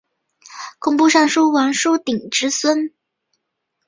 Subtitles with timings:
[0.79, 2.91] 工部尚书王舜鼎之孙。